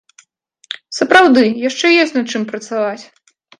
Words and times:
Сапраўды, 1.01 1.43
яшчэ 1.69 1.93
ёсць 2.07 2.17
над 2.17 2.27
чым 2.35 2.51
працаваць! 2.51 3.01